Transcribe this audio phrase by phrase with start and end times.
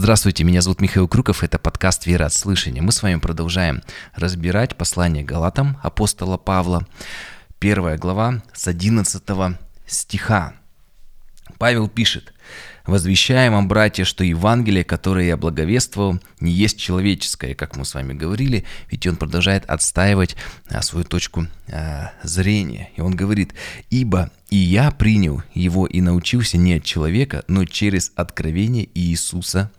[0.00, 2.80] Здравствуйте, меня зовут Михаил Крюков, это подкаст «Вера от слышания».
[2.80, 3.82] Мы с вами продолжаем
[4.14, 6.86] разбирать послание Галатам апостола Павла,
[7.58, 9.24] первая глава с 11
[9.88, 10.54] стиха.
[11.58, 12.34] Павел пишет,
[12.86, 18.14] «Возвещаем вам, братья, что Евангелие, которое я благовествовал, не есть человеческое, как мы с вами
[18.14, 20.36] говорили, ведь он продолжает отстаивать
[20.70, 22.90] а, свою точку а, зрения.
[22.96, 23.54] И он говорит,
[23.90, 29.70] «Ибо и я принял его и научился не от человека, но через откровение Иисуса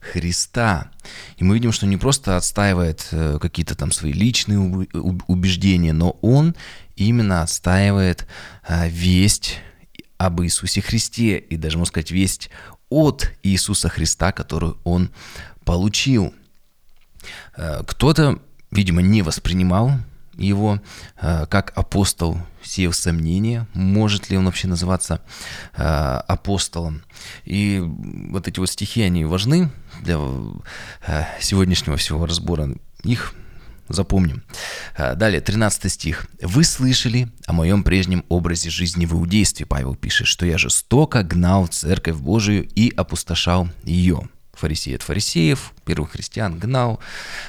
[0.00, 0.90] Христа.
[1.36, 6.54] И мы видим, что не просто отстаивает э, какие-то там свои личные убеждения, но он
[6.96, 8.26] именно отстаивает
[8.66, 9.58] э, весть
[10.18, 12.50] об Иисусе Христе и даже, можно сказать, весть
[12.88, 15.10] от Иисуса Христа, которую он
[15.64, 16.34] получил.
[17.56, 18.38] Э, кто-то,
[18.70, 19.92] видимо, не воспринимал
[20.36, 20.80] его
[21.20, 25.20] э, как апостол, сеял сомнения, может ли он вообще называться
[25.74, 27.02] э, апостолом.
[27.44, 29.70] И вот эти вот стихи, они важны
[30.02, 30.18] для
[31.40, 32.70] сегодняшнего всего разбора.
[33.02, 33.34] Их
[33.88, 34.42] Запомним.
[34.96, 36.26] А, далее, 13 стих.
[36.42, 41.66] «Вы слышали о моем прежнем образе жизни в иудействе», Павел пишет, «что я жестоко гнал
[41.66, 44.28] церковь Божию и опустошал ее».
[44.54, 46.98] Фарисей от фарисеев, первых христиан гнал,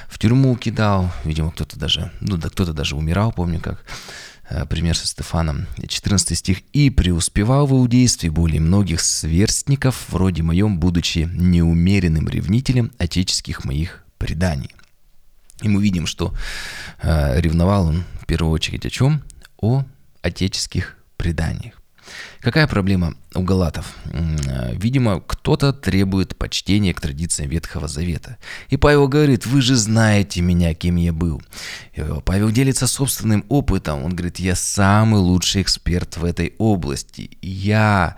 [0.08, 3.82] в тюрьму кидал, видимо, кто-то даже, ну да, кто-то даже умирал, помню как,
[4.50, 5.66] а, пример со Стефаном.
[5.86, 6.58] 14 стих.
[6.72, 14.70] «И преуспевал в иудействе более многих сверстников, вроде моем, будучи неумеренным ревнителем отеческих моих преданий».
[15.62, 16.32] И мы видим, что
[17.02, 19.22] э, ревновал он в первую очередь о чем?
[19.60, 19.84] О
[20.22, 21.74] отеческих преданиях.
[22.40, 23.94] Какая проблема у галатов?
[24.04, 28.36] Э, видимо, кто-то требует почтения к традициям Ветхого Завета.
[28.70, 31.42] И Павел говорит, вы же знаете меня, кем я был.
[31.94, 34.04] И Павел делится собственным опытом.
[34.04, 37.36] Он говорит, я самый лучший эксперт в этой области.
[37.42, 38.16] Я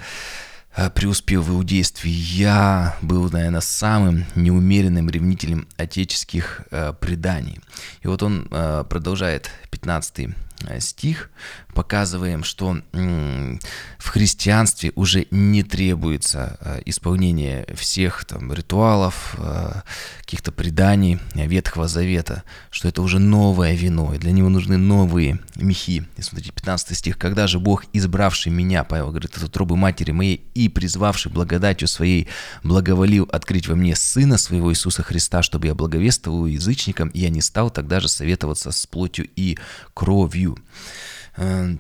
[0.76, 7.60] Э, преуспел в иудействе, я был, наверное, самым неумеренным ревнителем отеческих э, преданий.
[8.02, 11.30] И вот он э, продолжает 15 Э, стих,
[11.74, 19.82] показываем, что в христианстве уже не требуется э, исполнение всех там ритуалов, э,
[20.20, 26.06] каких-то преданий Ветхого Завета, что это уже новое вино, и для него нужны новые мехи.
[26.16, 27.18] И смотрите, 15 стих.
[27.18, 32.28] «Когда же Бог, избравший меня, Павел говорит, от утробы матери моей и призвавший благодатью своей,
[32.62, 37.42] благоволил открыть во мне Сына своего Иисуса Христа, чтобы я благовествовал язычникам, и я не
[37.42, 39.58] стал тогда же советоваться с плотью и
[39.94, 40.64] кровью, Иудею.
[41.36, 41.76] Э,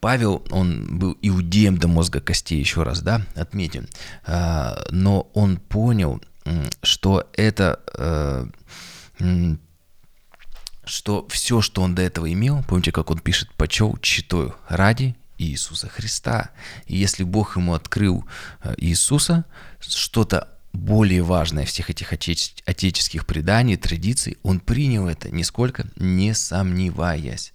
[0.00, 3.86] Павел, он был иудеем до мозга костей, еще раз, да, отметим.
[4.26, 6.20] Э, но он понял,
[6.82, 8.46] что это э,
[10.84, 15.88] что все, что он до этого имел, помните, как он пишет, почел читаю ради Иисуса
[15.88, 16.50] Христа.
[16.86, 18.24] И если Бог ему открыл
[18.76, 19.44] Иисуса,
[19.80, 27.54] что-то более важное всех этих отече- отеческих преданий, традиций, он принял это, нисколько не сомневаясь.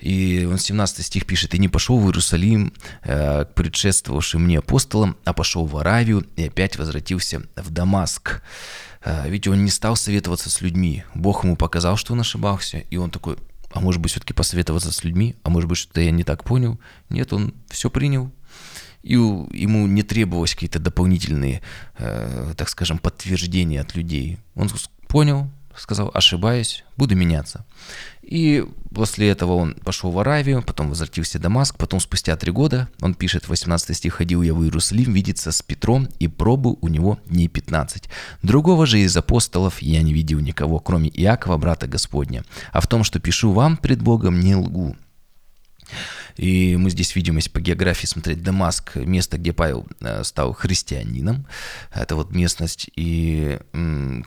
[0.00, 2.74] И он 17 стих пишет, «И не пошел в Иерусалим
[3.04, 8.42] э, к предшествовавшим мне апостолам, а пошел в Аравию и опять возвратился в Дамаск».
[9.04, 11.04] Э, ведь он не стал советоваться с людьми.
[11.14, 13.36] Бог ему показал, что он ошибался, и он такой,
[13.70, 16.80] а может быть, все-таки посоветоваться с людьми, а может быть, что-то я не так понял.
[17.08, 18.32] Нет, он все принял,
[19.02, 21.62] и ему не требовалось какие-то дополнительные,
[21.98, 24.38] э, так скажем, подтверждения от людей.
[24.54, 24.68] Он
[25.08, 27.64] понял, сказал, ошибаюсь, буду меняться.
[28.22, 28.64] И
[28.94, 33.14] после этого он пошел в Аравию, потом возвратился в Дамаск, потом спустя три года, он
[33.14, 37.48] пишет, 18 стих, «Ходил я в Иерусалим видеться с Петром, и пробыл у него дней
[37.48, 38.10] 15.
[38.42, 42.44] Другого же из апостолов я не видел никого, кроме Иакова, брата Господня.
[42.72, 44.94] А в том, что пишу вам пред Богом, не лгу».
[46.36, 51.46] И мы здесь видим, если по географии смотреть, Дамаск, место, где Павел э, стал христианином.
[51.92, 52.90] Это вот местность.
[52.96, 53.58] И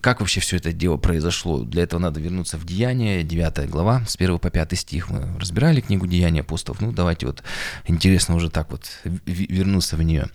[0.01, 1.63] как вообще все это дело произошло?
[1.63, 5.09] Для этого надо вернуться в Деяния, 9 глава, с 1 по 5 стих.
[5.09, 6.81] Мы разбирали книгу Деяния апостолов.
[6.81, 7.43] Ну, давайте вот
[7.85, 8.89] интересно уже так вот
[9.25, 10.27] вернуться в нее.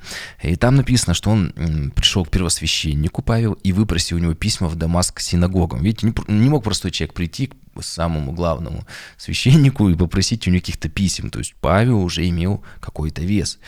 [0.42, 4.76] И там написано, что он пришел к первосвященнику Павел и выпросил у него письма в
[4.76, 5.82] Дамаск синагогам.
[5.82, 7.50] Видите, не мог простой человек прийти
[7.82, 8.86] самому главному
[9.16, 11.30] священнику и попросить у него каких-то писем.
[11.30, 13.58] То есть Павел уже имел какой-то вес.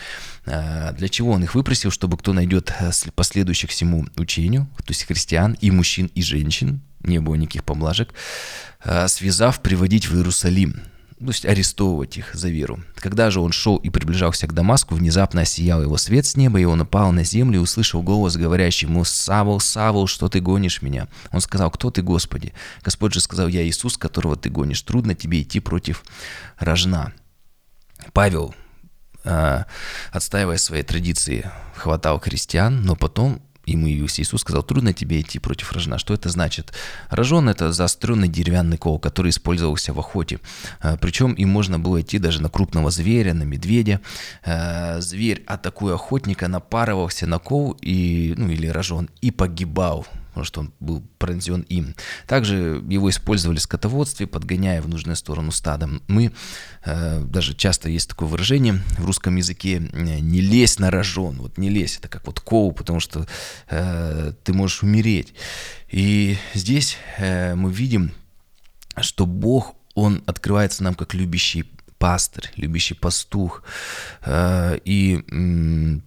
[0.45, 1.91] А, для чего он их выпросил?
[1.91, 7.19] Чтобы кто найдет э, последующих всему учению, то есть христиан и мужчин, и женщин, не
[7.19, 8.13] было никаких поблажек,
[8.83, 10.81] а, связав, приводить в Иерусалим
[11.19, 12.79] то есть арестовывать их за веру.
[12.95, 16.63] Когда же он шел и приближался к Дамаску, внезапно осиял его свет с неба, и
[16.63, 21.09] он упал на землю и услышал голос, говорящий ему, «Савол, Савол, что ты гонишь меня?»
[21.31, 24.81] Он сказал, «Кто ты, Господи?» Господь же сказал, «Я Иисус, которого ты гонишь.
[24.81, 26.05] Трудно тебе идти против
[26.57, 27.11] рожна».
[28.13, 28.55] Павел,
[29.25, 29.63] э,
[30.11, 35.97] отстаивая свои традиции, хватал христиан, но потом ему Иисус, сказал, трудно тебе идти против рожна.
[35.97, 36.73] Что это значит?
[37.09, 40.39] Рожон– это заостренный деревянный кол, который использовался в охоте.
[40.79, 44.01] А, Причем им можно было идти даже на крупного зверя, на медведя.
[44.43, 50.59] А, зверь, атакуя охотника, напарывался на кол и, ну, или рожон и погибал потому что
[50.61, 51.95] он был пронзен им.
[52.27, 55.89] Также его использовали в скотоводстве, подгоняя в нужную сторону стада.
[56.07, 56.31] Мы,
[56.85, 61.69] э, даже часто есть такое выражение в русском языке, не лезь на рожон, вот не
[61.69, 63.27] лезь, это как вот коу, потому что
[63.69, 65.33] э, ты можешь умереть.
[65.89, 68.11] И здесь э, мы видим,
[69.01, 71.65] что Бог, Он открывается нам как любящий
[71.97, 73.63] пастырь, любящий пастух.
[74.21, 76.01] Э, и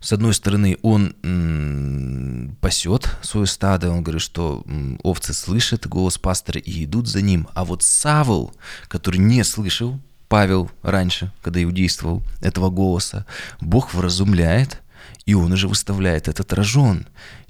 [0.00, 4.64] с одной стороны, он пасет свое стадо, он говорит, что
[5.02, 7.48] овцы слышат голос пастора и идут за ним.
[7.54, 8.54] А вот Савл,
[8.88, 13.26] который не слышал, Павел раньше, когда иудействовал, этого голоса,
[13.60, 14.82] Бог вразумляет,
[15.24, 17.06] и он уже выставляет этот рожон.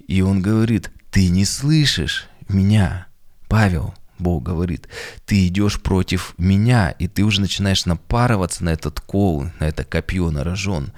[0.06, 3.06] И он говорит, ты не слышишь меня,
[3.48, 4.88] Павел, Бог говорит,
[5.24, 10.30] ты идешь против меня, и ты уже начинаешь напарываться на этот кол, на это копье,
[10.30, 10.92] на рожон.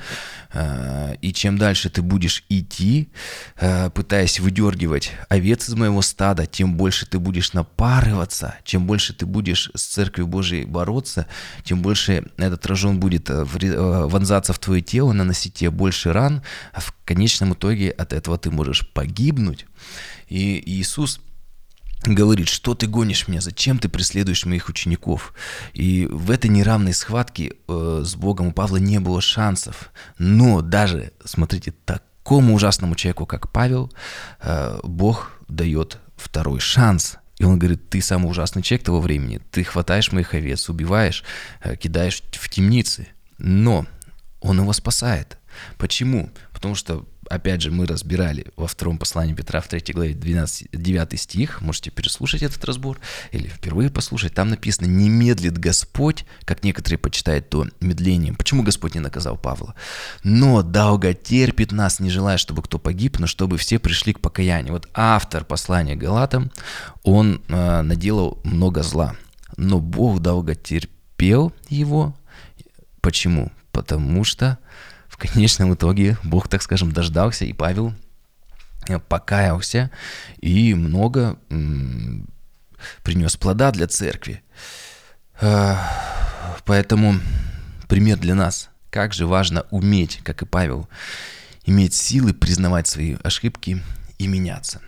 [0.52, 3.10] А, и чем дальше ты будешь идти,
[3.56, 9.26] а, пытаясь выдергивать овец из моего стада, тем больше ты будешь напарываться, чем больше ты
[9.26, 11.26] будешь с Церковью Божией бороться,
[11.64, 16.42] тем больше этот рожон будет э, вонзаться в твое тело, наносить тебе больше ран,
[16.72, 19.66] а в конечном итоге от этого ты можешь погибнуть.
[20.28, 21.20] И Иисус
[22.04, 25.34] говорит, что ты гонишь меня, зачем ты преследуешь моих учеников.
[25.72, 29.90] И в этой неравной схватке э, с Богом у Павла не было шансов.
[30.18, 33.92] Но даже, смотрите, такому ужасному человеку, как Павел,
[34.40, 37.16] э, Бог дает второй шанс.
[37.38, 41.24] И он говорит, ты самый ужасный человек того времени, ты хватаешь моих овец, убиваешь,
[41.62, 43.08] э, кидаешь в темницы.
[43.38, 43.86] Но
[44.40, 45.38] он его спасает.
[45.76, 46.30] Почему?
[46.52, 51.20] Потому что опять же, мы разбирали во втором послании Петра в 3 главе 12, 9
[51.20, 52.98] стих, можете переслушать этот разбор
[53.32, 58.34] или впервые послушать, там написано «Не медлит Господь», как некоторые почитают то медлением.
[58.36, 59.74] Почему Господь не наказал Павла?
[60.24, 64.72] «Но долго терпит нас, не желая, чтобы кто погиб, но чтобы все пришли к покаянию».
[64.72, 66.50] Вот автор послания Галатам,
[67.02, 69.14] он э, наделал много зла,
[69.56, 72.14] но Бог долго терпел его.
[73.00, 73.52] Почему?
[73.72, 74.58] Потому что
[75.18, 77.92] в конечном итоге Бог, так скажем, дождался, и Павел
[78.88, 79.90] э, покаялся
[80.40, 81.36] и много
[83.02, 84.42] принес плода для церкви.
[85.40, 85.74] Э,
[86.64, 87.16] поэтому
[87.88, 88.70] пример для нас.
[88.90, 90.88] Как же важно уметь, как и Павел,
[91.64, 93.82] иметь силы признавать свои ошибки
[94.18, 94.80] и меняться.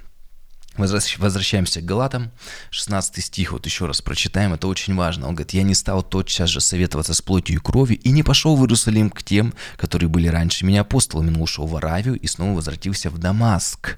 [0.77, 2.31] Возвращаемся к Галатам,
[2.71, 5.29] 16 стих, вот еще раз прочитаем, это очень важно.
[5.29, 8.57] Он говорит, «Я не стал тотчас же советоваться с плотью и кровью, и не пошел
[8.57, 12.57] в Иерусалим к тем, которые были раньше меня апостолами, но ушел в Аравию и снова
[12.57, 13.97] возвратился в Дамаск».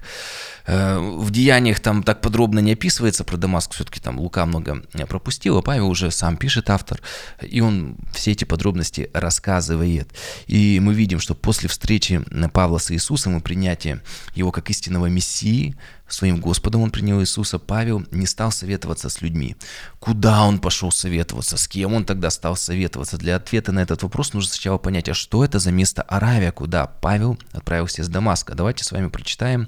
[0.65, 5.57] Э, в Деяниях там так подробно не описывается про Дамаск, все-таки там Лука много пропустил,
[5.57, 7.01] а Павел уже сам пишет автор,
[7.41, 10.11] и он все эти подробности рассказывает.
[10.47, 12.21] И мы видим, что после встречи
[12.53, 14.01] Павла с Иисусом и принятия
[14.35, 15.75] его как истинного Мессии,
[16.13, 19.55] своим Господом он принял Иисуса, Павел не стал советоваться с людьми.
[19.99, 21.57] Куда он пошел советоваться?
[21.57, 23.17] С кем он тогда стал советоваться?
[23.17, 26.87] Для ответа на этот вопрос нужно сначала понять, а что это за место Аравия, куда
[26.87, 28.55] Павел отправился из Дамаска.
[28.55, 29.67] Давайте с вами прочитаем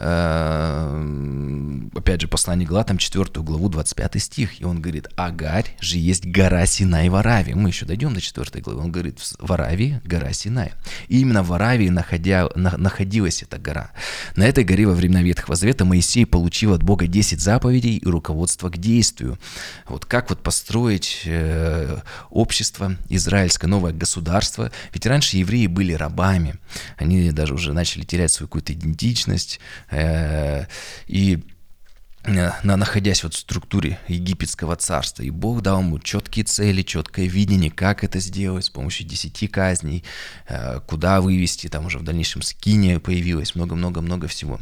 [0.00, 6.24] Э, опять же, послание Галатам, 4 главу, 25 стих, и он говорит, Агарь же есть
[6.24, 7.54] гора Синай в Аравии.
[7.54, 8.80] Мы еще дойдем до 4 главы.
[8.80, 10.72] Он говорит, в Аравии гора Синай.
[11.08, 13.90] И именно в Аравии находя, на, находилась эта гора.
[14.36, 18.70] На этой горе во времена Ветхого Завета Моисей получил от Бога 10 заповедей и руководство
[18.70, 19.38] к действию.
[19.86, 21.98] Вот как вот построить э,
[22.30, 24.70] общество израильское, новое государство.
[24.92, 26.54] Ведь раньше евреи были рабами.
[26.96, 29.60] Они даже уже начали терять свою какую-то идентичность,
[29.90, 30.66] Э,
[31.06, 31.42] и
[32.28, 35.22] э, находясь вот в структуре египетского царства.
[35.22, 40.04] И Бог дал ему четкие цели, четкое видение, как это сделать с помощью десяти казней,
[40.48, 44.60] э, куда вывести, там уже в дальнейшем скиния появилась, много-много-много всего.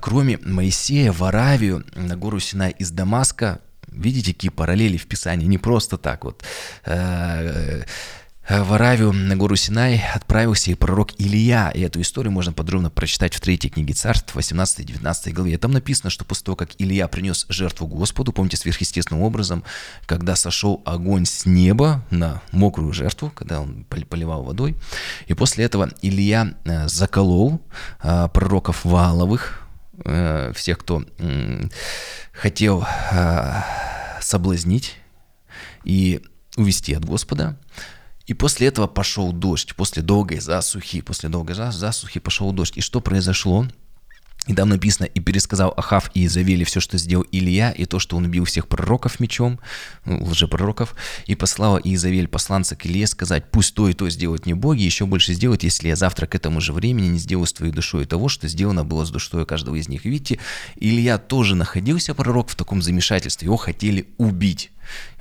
[0.00, 5.58] Кроме Моисея в Аравию, на гору Синай из Дамаска, видите, какие параллели в Писании, не
[5.58, 6.42] просто так вот
[6.84, 7.84] Э,
[8.48, 11.70] в Аравию на гору Синай отправился и пророк Илья.
[11.70, 15.58] И эту историю можно подробно прочитать в третьей книге царств, 18-19 главе.
[15.58, 19.62] Там написано, что после того, как Илья принес жертву Господу, помните, сверхъестественным образом,
[20.06, 24.74] когда сошел огонь с неба на мокрую жертву, когда он поливал водой,
[25.26, 27.60] и после этого Илья э, заколол
[28.02, 29.60] э, пророков Валовых,
[30.54, 31.04] всех, кто
[32.32, 32.84] хотел
[34.20, 34.96] соблазнить
[35.84, 36.22] и
[36.56, 37.56] увести от Господа,
[38.26, 42.76] И после этого пошел дождь, после долгой засухи, после долгой засухи пошел дождь.
[42.76, 43.66] И что произошло?
[44.48, 48.16] И там написано, и пересказал Ахав и Изавели все, что сделал Илья, и то, что
[48.16, 49.60] он убил всех пророков мечом,
[50.04, 54.54] ну, лжепророков, и послала Изавель посланца к Илье сказать, пусть то и то сделают не
[54.54, 57.72] боги, еще больше сделают, если я завтра к этому же времени не сделаю с твоей
[57.72, 60.04] душой того, что сделано было с душой каждого из них.
[60.04, 60.40] Видите,
[60.74, 64.71] Илья тоже находился, пророк, в таком замешательстве, его хотели убить.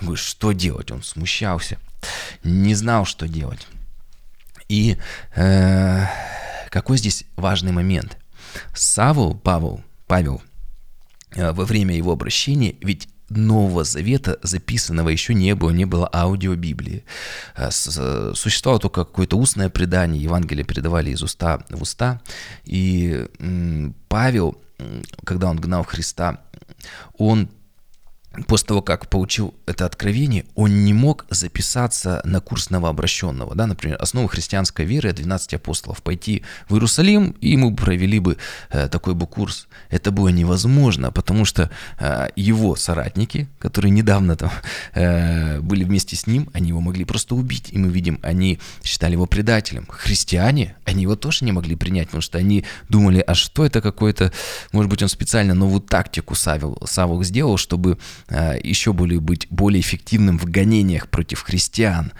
[0.02, 0.92] Я что делать?
[0.92, 1.78] Он смущался,
[2.44, 3.68] не знал, что делать.
[4.72, 4.98] И
[5.36, 6.06] э,
[6.70, 8.18] какой здесь важный момент?
[8.74, 10.42] Саву, Павел, Павел,
[11.36, 16.56] э, во время его обращения, ведь Нового Завета записанного еще не было, не было аудио
[16.56, 17.04] Библии.
[17.56, 22.22] Э, существовало только какое-то устное предание, Евангелие передавали из уста в уста.
[22.64, 23.28] И
[24.08, 24.58] Павел,
[25.26, 26.42] когда он гнал Христа,
[27.18, 27.50] он
[28.48, 33.56] после того, как получил это откровение, он не мог записаться на курс новообращенного.
[33.56, 33.68] Да?
[33.68, 36.02] Например, основы христианской веры 12 апостолов.
[36.02, 38.38] Пойти в Иерусалим, и ему провели бы
[38.70, 39.68] э, такой бы курс.
[39.90, 41.70] Это было невозможно, потому что
[42.00, 44.52] э, его соратники, которые недавно там
[44.94, 47.70] э, были вместе с ним, они его могли просто убить.
[47.72, 49.86] И мы видим, они считали его предателем.
[49.90, 54.32] Христиане, они его тоже не могли принять, потому что они думали, а что это какой-то,
[54.72, 57.98] может быть, он специально новую тактику Савил, Савок сделал, чтобы
[58.32, 62.14] еще более быть более эффективным в гонениях против христиан.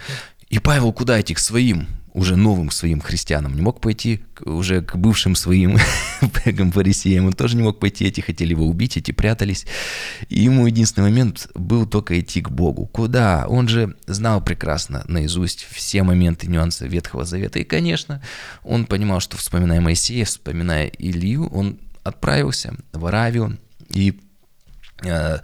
[0.50, 1.34] И Павел куда идти?
[1.34, 3.56] К своим, уже новым своим христианам.
[3.56, 5.78] Не мог пойти уже к бывшим своим
[6.22, 7.28] фарисеям.
[7.28, 8.06] Он тоже не мог пойти.
[8.06, 9.66] Эти хотели его убить, эти прятались.
[10.28, 12.86] И ему единственный момент был только идти к Богу.
[12.88, 13.46] Куда?
[13.48, 17.60] Он же знал прекрасно наизусть все моменты, нюансы Ветхого Завета.
[17.60, 18.22] И, конечно,
[18.64, 23.58] он понимал, что вспоминая Моисея, вспоминая Илью, он отправился в Аравию
[23.90, 24.20] и
[25.04, 25.38] э,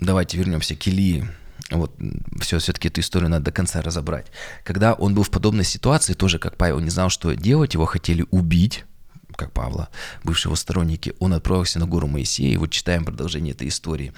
[0.00, 1.28] давайте вернемся к Илии.
[1.70, 1.94] Вот,
[2.40, 4.26] все, все-таки эту историю надо до конца разобрать.
[4.64, 8.24] Когда он был в подобной ситуации, тоже как Павел не знал, что делать, его хотели
[8.30, 8.84] убить,
[9.38, 9.88] как Павла,
[10.24, 14.12] бывшего сторонники, он отправился на гору Моисея, и вот читаем продолжение этой истории.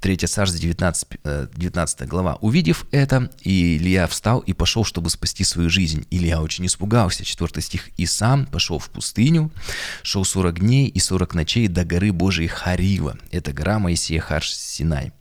[0.00, 1.06] 3 Царств, 19,
[1.54, 2.36] 19 глава.
[2.40, 6.06] «Увидев это, Илья встал и пошел, чтобы спасти свою жизнь.
[6.10, 7.24] Илья очень испугался».
[7.24, 7.90] 4 стих.
[7.96, 9.52] «И сам пошел в пустыню,
[10.02, 13.16] шел 40 дней и 40 ночей до горы Божией Харива».
[13.30, 15.12] Это гора Моисея Харш Синай.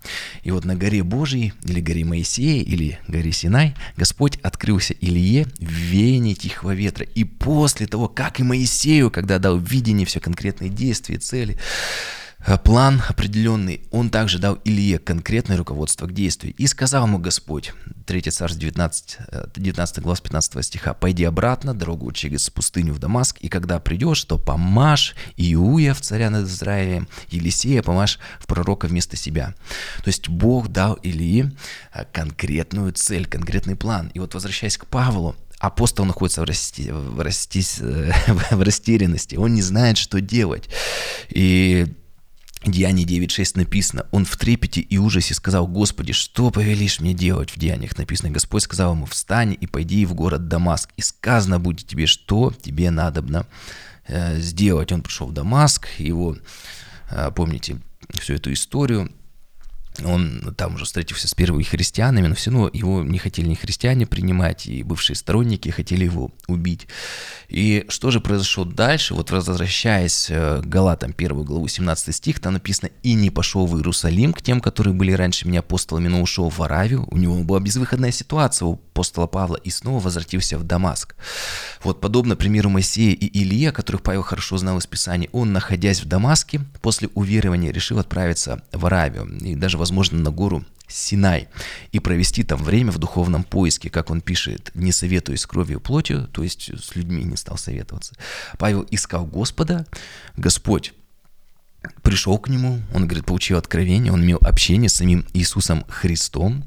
[0.42, 5.70] И вот на горе Божией, или горе Моисея, или горе Синай, Господь открылся Илье в
[5.70, 7.06] веянии тихого ветра.
[7.06, 11.58] И после того, как и Моисею, когда дал видение, все конкретные действия, цели,
[12.46, 16.54] Э, план определенный, он также дал Илье конкретное руководство к действию.
[16.58, 17.74] И сказал ему Господь,
[18.08, 19.18] 3 Царств 19,
[19.56, 24.38] 19 глава 15 стиха, «Пойди обратно, дорогу через пустыню в Дамаск, и когда придешь, то
[24.38, 29.54] помажь Иуя в царя над Израилем, Елисея помажь в пророка вместо себя».
[29.98, 31.52] То есть Бог дал Илье
[31.94, 34.10] э, конкретную цель, конкретный план.
[34.16, 37.62] И вот возвращаясь к Павлу, апостол находится в, расти, в, расти,
[38.52, 40.70] в растерянности, он не знает, что делать.
[41.30, 41.86] И
[42.66, 47.52] Деяние 9.6 написано, он в трепете и ужасе сказал, Господи, что повелишь мне делать?
[47.52, 51.88] В Деяниях написано, Господь сказал ему, встань и пойди в город Дамаск, и сказано будет
[51.88, 53.46] тебе, что тебе надобно
[54.08, 54.92] э, сделать.
[54.92, 56.38] Он пришел в Дамаск, его,
[57.10, 57.80] э, помните
[58.20, 59.12] всю эту историю,
[60.06, 64.06] он там уже встретился с первыми христианами, но все равно его не хотели ни христиане
[64.06, 66.88] принимать, и бывшие сторонники хотели его убить.
[67.50, 69.14] И что же произошло дальше?
[69.14, 73.76] Вот возвращаясь э, к Галатам 1 главу 17 стих, там написано «И не пошел в
[73.78, 77.08] Иерусалим к тем, которые были раньше меня апостолами, но ушел в Аравию».
[77.12, 81.16] У него была безвыходная ситуация у апостола Павла, и снова возвратился в Дамаск.
[81.84, 86.08] Вот подобно примеру Моисея и Илья, которых Павел хорошо знал из Писания, он, находясь в
[86.08, 89.28] Дамаске, после уверования решил отправиться в Аравию.
[89.40, 91.48] И даже возможно, на гору Синай
[91.92, 96.28] и провести там время в духовном поиске, как он пишет, не советуясь кровью и плотью,
[96.32, 98.16] то есть с людьми не стал советоваться.
[98.58, 99.86] Павел искал Господа,
[100.36, 100.94] Господь
[102.04, 106.64] пришел к нему, он, говорит, получил откровение, он имел общение с самим Иисусом Христом,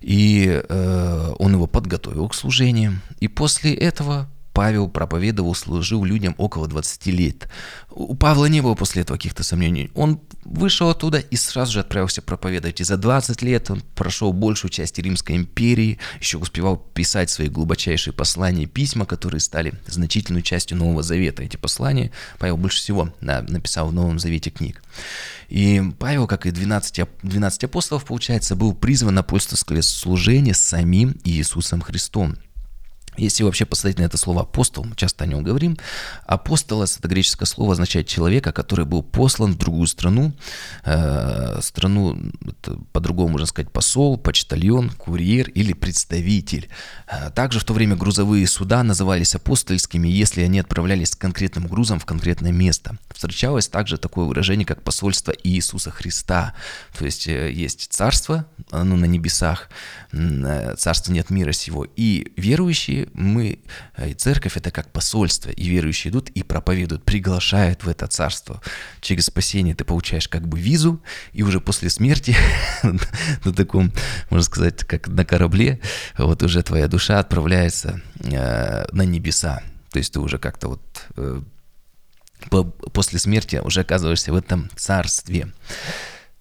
[0.00, 3.00] и э, он его подготовил к служению.
[3.18, 7.48] И после этого Павел проповедовал, служил людям около 20 лет.
[7.90, 9.90] У Павла не было после этого каких-то сомнений.
[9.94, 12.80] Он вышел оттуда и сразу же отправился проповедовать.
[12.80, 18.14] И за 20 лет он прошел большую часть Римской империи, еще успевал писать свои глубочайшие
[18.14, 21.42] послания и письма, которые стали значительной частью Нового Завета.
[21.42, 24.84] Эти послания Павел больше всего написал в Новом Завете книг.
[25.48, 31.80] И Павел, как и 12, 12 апостолов, получается, был призван на апостольское служение самим Иисусом
[31.80, 32.36] Христом.
[33.16, 35.78] Если вообще посмотреть на это слово апостол, мы часто о нем говорим,
[36.26, 40.32] апостолос, это греческое слово, означает человека, который был послан в другую страну,
[40.84, 42.18] э, страну,
[42.92, 46.68] по-другому можно сказать, посол, почтальон, курьер или представитель.
[47.06, 52.00] Э, также в то время грузовые суда назывались апостольскими, если они отправлялись с конкретным грузом
[52.00, 52.96] в конкретное место.
[53.14, 56.54] Встречалось также такое выражение, как посольство Иисуса Христа.
[56.98, 59.68] То есть э, есть царство, оно на небесах,
[60.12, 63.58] э, царство нет мира сего, и верующие мы,
[63.96, 68.60] э, и церковь это как посольство, и верующие идут и проповедуют, приглашают в это царство.
[69.00, 72.36] Через спасение ты получаешь как бы визу, и уже после смерти
[73.44, 73.92] на таком,
[74.30, 75.80] можно сказать, как на корабле,
[76.18, 79.62] вот уже твоя душа отправляется э, на небеса.
[79.90, 80.82] То есть ты уже как-то вот
[81.16, 81.40] э,
[82.92, 85.52] после смерти уже оказываешься в этом царстве.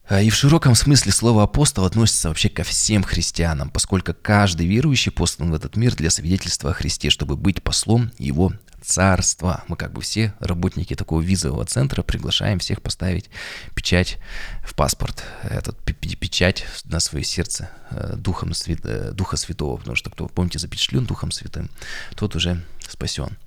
[0.06, 5.12] А, и в широком смысле слово апостол относится вообще ко всем христианам, поскольку каждый верующий
[5.12, 8.52] послан в этот мир для свидетельства о Христе, чтобы быть послом его
[8.84, 9.64] царства.
[9.68, 13.30] Мы как бы все работники такого визового центра приглашаем всех поставить
[13.76, 14.18] печать
[14.62, 20.28] в паспорт, этот печать на свое сердце э, духом э, Духа Святого, потому что кто,
[20.28, 21.70] помните, запечатлен Духом Святым,
[22.16, 22.62] тот уже
[22.92, 23.38] спасен.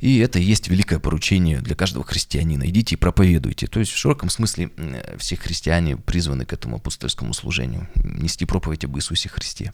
[0.00, 2.68] И это и есть великое поручение для каждого христианина.
[2.68, 3.66] Идите и проповедуйте.
[3.66, 4.70] То есть в широком смысле
[5.18, 9.72] все христиане призваны к этому апостольскому служению, нести проповедь об Иисусе Христе.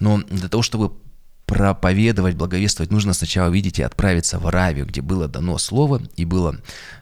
[0.00, 0.92] Но для того, чтобы
[1.56, 6.58] проповедовать, благовествовать, нужно сначала, видите, отправиться в Аравию, где было дано слово и было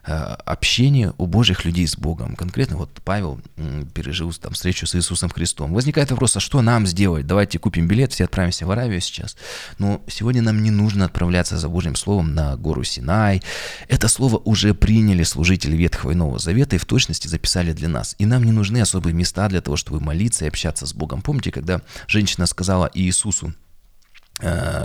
[0.06, 2.36] э, общение у Божьих людей с Богом.
[2.36, 5.74] Конкретно вот Павел э, пережил там встречу с Иисусом Христом.
[5.74, 7.26] Возникает вопрос, а что нам сделать?
[7.26, 9.36] Давайте купим билет, все отправимся в Аравию сейчас.
[9.78, 13.42] Но сегодня нам не нужно отправляться за Божьим Словом на гору Синай.
[13.88, 18.14] Это слово уже приняли служители Ветхого и Нового Завета и в точности записали для нас.
[18.18, 21.22] И нам не нужны особые места для того, чтобы молиться и общаться с Богом.
[21.22, 23.52] Помните, когда женщина сказала Иисусу,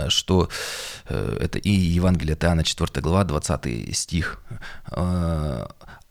[0.08, 0.48] что
[1.08, 4.40] э, это и Евангелие от Иоанна, 4 глава, 20 стих.
[4.90, 5.66] Э,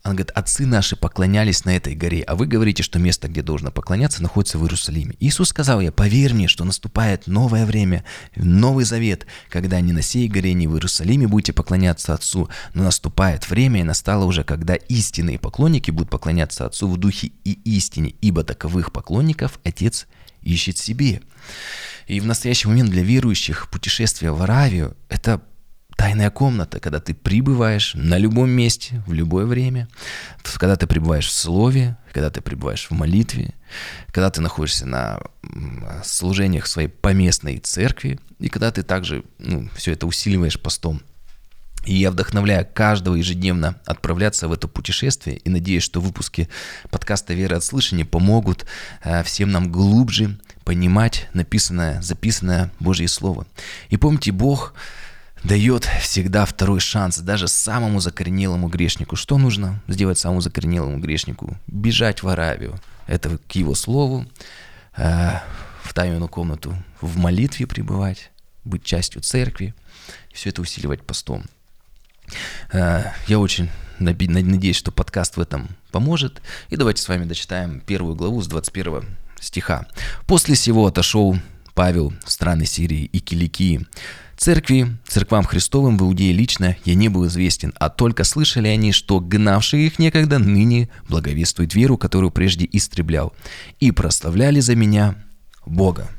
[0.06, 3.70] он говорит, отцы наши поклонялись на этой горе, а вы говорите, что место, где должно
[3.70, 5.16] поклоняться, находится в Иерусалиме.
[5.20, 8.06] Иисус сказал я, поверь мне, что наступает новое время,
[8.36, 13.50] новый завет, когда не на сей горе, не в Иерусалиме будете поклоняться Отцу, но наступает
[13.50, 18.44] время, и настало уже, когда истинные поклонники будут поклоняться Отцу в духе и истине, ибо
[18.44, 20.08] таковых поклонников Отец
[20.42, 21.22] ищет себе.
[22.08, 25.42] И в настоящий момент для верующих путешествие в Аравию– это
[26.00, 29.90] тайная комната, когда ты прибываешь на любом месте, в любое время,
[30.58, 33.54] когда ты пребываешь в слове, когда ты пребываешь в молитве,
[34.08, 35.20] когда ты находишься на
[36.04, 41.02] служениях своей поместной церкви, и когда ты также ну, все это усиливаешь постом.
[41.86, 46.50] И я вдохновляю каждого ежедневно отправляться в это путешествие и надеюсь, что выпуски
[46.90, 48.66] подкаста «Вера от слышания» помогут
[49.04, 53.48] э, всем нам глубже понимать написанное, записанное Божье Слово.
[53.90, 54.74] И помните, Бог
[55.44, 59.16] дает всегда второй шанс даже самому закоренелому грешнику.
[59.16, 61.58] Что нужно сделать самому закоренелому грешнику?
[61.68, 62.80] Бежать в Аравию.
[63.08, 64.28] Это к его слову,
[64.98, 65.32] э,
[65.82, 68.32] в тайную комнату, в молитве пребывать,
[68.64, 69.74] быть частью церкви,
[70.32, 71.44] все это усиливать постом.
[72.72, 76.42] Э, я очень надеюсь, что подкаст в этом поможет.
[76.70, 79.06] И давайте с вами дочитаем первую главу с 21
[79.40, 79.88] стиха.
[80.26, 81.38] «После сего отошел
[81.74, 83.88] Павел в страны Сирии и Киликии.
[84.38, 89.20] Церкви, церквам Христовым в Иудее лично я не был известен, а только слышали они, что
[89.20, 93.34] гнавшие их некогда ныне благовествуют веру, которую прежде истреблял,
[93.80, 95.16] и прославляли за меня
[95.66, 96.10] Бога.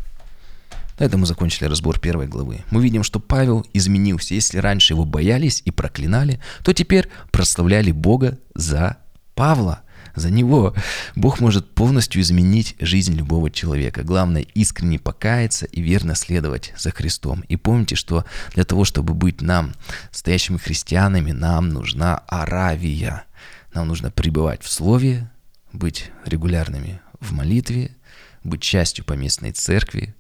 [1.00, 2.60] На этом мы закончили разбор первой главы.
[2.70, 4.34] Мы видим, что Павел изменился.
[4.34, 8.98] Если раньше его боялись и проклинали, то теперь прославляли Бога за
[9.34, 9.80] Павла.
[10.14, 10.74] За него
[11.16, 14.02] Бог может полностью изменить жизнь любого человека.
[14.02, 17.44] Главное искренне покаяться и верно следовать за Христом.
[17.48, 19.72] И помните, что для того, чтобы быть нам,
[20.10, 23.24] настоящими христианами, нам нужна Аравия.
[23.72, 25.30] Нам нужно пребывать в Слове,
[25.72, 27.96] быть регулярными в молитве,
[28.44, 30.14] быть частью поместной церкви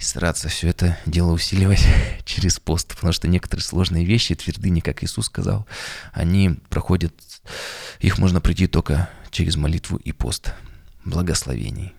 [0.00, 1.86] и стараться все это дело усиливать
[2.24, 5.66] через пост, потому что некоторые сложные вещи, твердыни, как Иисус сказал,
[6.12, 7.14] они проходят,
[8.00, 10.54] их можно пройти только через молитву и пост.
[11.04, 11.94] Благословений.